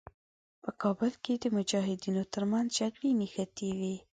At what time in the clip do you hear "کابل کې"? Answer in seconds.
0.81-1.33